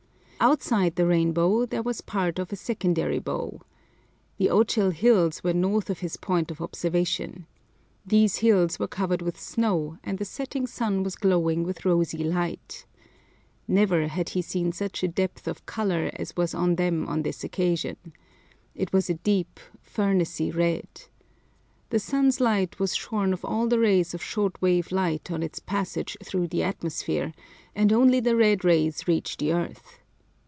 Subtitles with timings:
[0.43, 3.61] Outside the rainbow there was part of a secondary bow.
[4.39, 7.45] The Ochil Hills were north of his point of observation.
[8.07, 12.87] These hills were covered with snow, and the setting sun was glowing with rosy light.
[13.67, 17.43] Never had he seen such a depth of colour as was on them on this
[17.43, 17.97] occasion.
[18.73, 20.89] It was a deep, furnacy red.
[21.91, 25.59] The sun's light was shorn of all the rays of short wave length on its
[25.59, 27.31] passage through the atmosphere,
[27.75, 29.99] and only the red rays reached the earth.